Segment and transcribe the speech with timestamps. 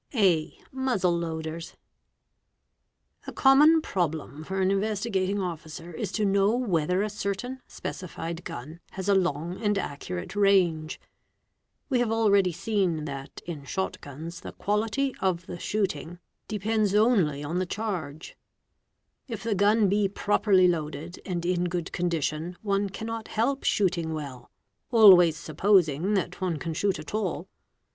[0.15, 0.57] a.
[0.71, 1.75] Muzzle loaders.
[3.27, 6.25] A common problem for an Investigating Officer is to.
[6.25, 10.99] know whether a certain specified gun has a long and accurate range.
[11.87, 17.43] We have already' seen that in shot guns the quality of the shooting depends only
[17.43, 18.35] on the charge;
[19.27, 24.49] if the gun be properly loaded and in good condition one cannot help shooting well,
[24.89, 27.47] (always supposing that one can shoot at all).